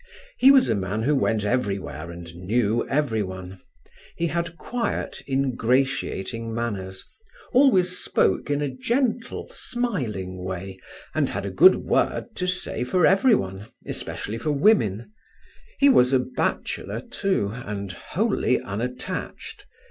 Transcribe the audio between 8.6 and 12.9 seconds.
a gentle smiling way and had a good word to say